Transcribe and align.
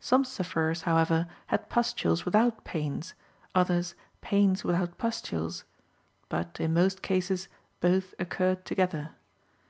Some 0.00 0.24
sufferers, 0.24 0.80
however, 0.88 1.26
had 1.48 1.68
pustules 1.68 2.24
without 2.24 2.64
pains, 2.64 3.12
others 3.54 3.94
pains 4.22 4.64
without 4.64 4.96
pustules; 4.96 5.64
but, 6.30 6.58
in 6.58 6.72
most 6.72 7.02
cases, 7.02 7.48
both 7.80 8.14
occurred 8.18 8.64
together. 8.64 9.10